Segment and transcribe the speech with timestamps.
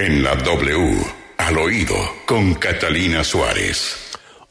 [0.00, 0.96] En la W,
[1.36, 3.96] al oído, con Catalina Suárez.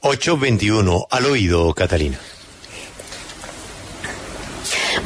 [0.02, 2.20] 821, al oído, Catalina.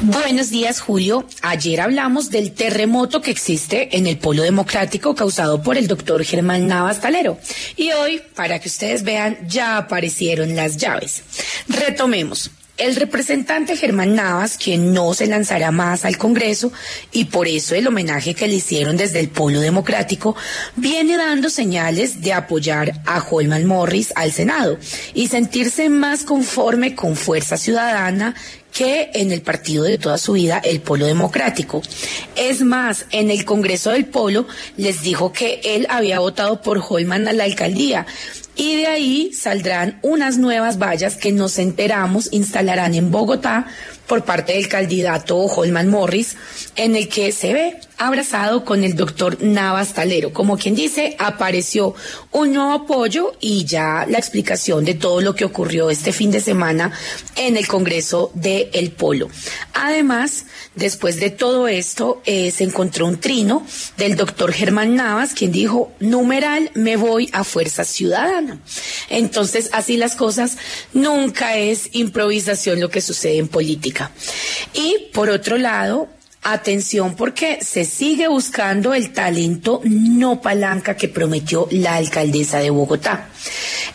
[0.02, 1.26] Buenos días, Julio.
[1.44, 6.68] Ayer hablamos del terremoto que existe en el Polo Democrático causado por el doctor Germán
[6.68, 7.38] Navas Talero.
[7.78, 11.24] Y hoy, para que ustedes vean, ya aparecieron las llaves.
[11.70, 12.52] Retomemos.
[12.84, 16.74] El representante Germán Navas, quien no se lanzará más al Congreso,
[17.14, 20.36] y por eso el homenaje que le hicieron desde el Polo Democrático,
[20.76, 24.78] viene dando señales de apoyar a Holman Morris al Senado
[25.14, 28.36] y sentirse más conforme con Fuerza Ciudadana
[28.74, 31.82] que en el partido de toda su vida, el Polo Democrático.
[32.36, 34.46] Es más, en el Congreso del Polo
[34.76, 38.06] les dijo que él había votado por Holman a la alcaldía
[38.56, 43.68] y de ahí saldrán unas nuevas vallas que nos enteramos instalarán en Bogotá
[44.08, 46.36] por parte del candidato Holman Morris,
[46.76, 50.34] en el que se ve abrazado con el doctor Navas Talero.
[50.34, 51.96] Como quien dice, apareció
[52.32, 56.42] un nuevo apoyo y ya la explicación de todo lo que ocurrió este fin de
[56.42, 56.92] semana
[57.36, 59.30] en el Congreso de El Polo.
[59.74, 63.66] Además, después de todo esto, eh, se encontró un trino
[63.98, 68.60] del doctor Germán Navas, quien dijo, numeral, me voy a Fuerza Ciudadana.
[69.10, 70.58] Entonces, así las cosas,
[70.94, 74.12] nunca es improvisación lo que sucede en política.
[74.74, 76.10] Y por otro lado,
[76.46, 83.30] Atención porque se sigue buscando el talento no palanca que prometió la alcaldesa de Bogotá.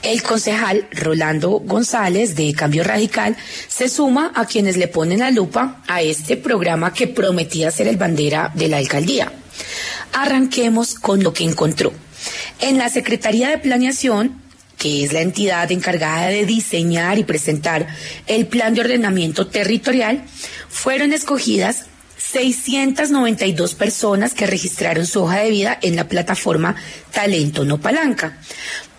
[0.02, 3.36] El concejal Rolando González de Cambio Radical
[3.68, 7.98] se suma a quienes le ponen la lupa a este programa que prometía ser el
[7.98, 9.30] bandera de la alcaldía.
[10.14, 11.92] Arranquemos con lo que encontró.
[12.60, 14.40] En la Secretaría de Planeación,
[14.78, 17.88] que es la entidad encargada de diseñar y presentar
[18.26, 20.24] el plan de ordenamiento territorial,
[20.70, 21.87] fueron escogidas
[22.32, 26.76] 692 personas que registraron su hoja de vida en la plataforma
[27.10, 28.38] Talento No Palanca,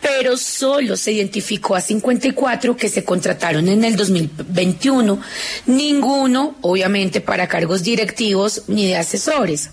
[0.02, 5.22] pero solo se identificó a 54 que se contrataron en el 2021,
[5.68, 9.70] ninguno obviamente para cargos directivos ni de asesores.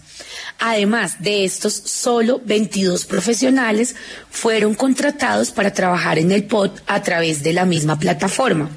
[0.59, 3.95] Además de estos, solo 22 profesionales
[4.31, 8.71] fueron contratados para trabajar en el POT a través de la misma plataforma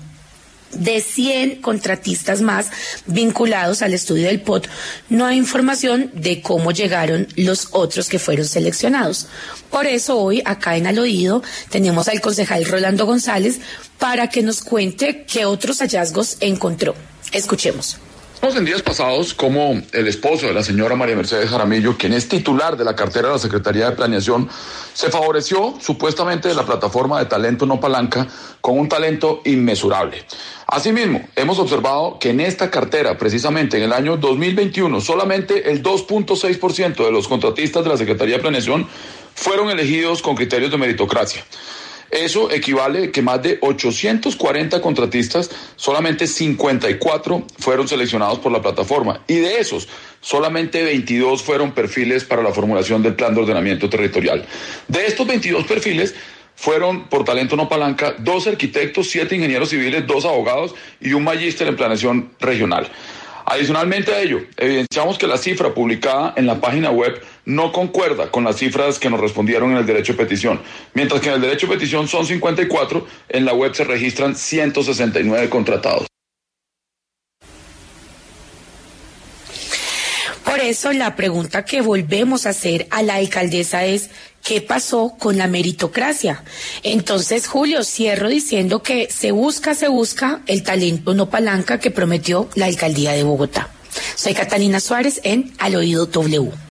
[0.72, 2.68] de 100 contratistas más
[3.06, 4.68] vinculados al estudio del POT,
[5.09, 9.28] no hay información de cómo llegaron los otros que fueron seleccionados.
[9.69, 13.59] Por eso hoy, acá en Al Oído, tenemos al concejal Rolando González
[13.97, 16.96] para que nos cuente qué otros hallazgos encontró.
[17.31, 18.00] Escuchemos.
[18.42, 22.30] Vimos en días pasados como el esposo de la señora María Mercedes Jaramillo, quien es
[22.30, 24.48] titular de la cartera de la Secretaría de Planeación,
[24.94, 28.26] se favoreció supuestamente de la plataforma de talento no palanca
[28.62, 30.24] con un talento inmesurable.
[30.68, 36.96] Asimismo, hemos observado que en esta cartera, precisamente en el año 2021, solamente el 2.6%
[37.04, 38.88] de los contratistas de la Secretaría de Planeación
[39.36, 41.44] fueron elegidos con criterios de meritocracia.
[42.12, 49.22] Eso equivale que más de 840 contratistas, solamente 54 fueron seleccionados por la plataforma.
[49.28, 49.88] Y de esos,
[50.22, 54.46] solamente 22 fueron perfiles para la formulación del plan de ordenamiento territorial.
[54.88, 56.16] De estos 22 perfiles,
[56.59, 61.68] fueron por talento no palanca dos arquitectos, siete ingenieros civiles, dos abogados y un magíster
[61.70, 62.90] en planeación regional.
[63.52, 68.44] Adicionalmente a ello, evidenciamos que la cifra publicada en la página web no concuerda con
[68.44, 70.62] las cifras que nos respondieron en el derecho de petición.
[70.94, 75.50] Mientras que en el derecho de petición son 54, en la web se registran 169
[75.50, 76.09] contratados.
[80.59, 84.09] Por eso la pregunta que volvemos a hacer a la alcaldesa es,
[84.44, 86.44] ¿qué pasó con la meritocracia?
[86.84, 92.50] Entonces, Julio, cierro diciendo que se busca, se busca el talento no palanca que prometió
[92.56, 93.70] la alcaldía de Bogotá.
[94.16, 96.52] Soy Catalina Suárez en Al Oído W.